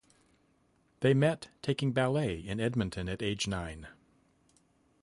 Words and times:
They 1.01 1.13
met 1.13 1.49
taking 1.61 1.91
ballet 1.91 2.39
in 2.39 2.59
Edmonton 2.59 3.07
at 3.07 3.21
age 3.21 3.47
nine. 3.47 3.87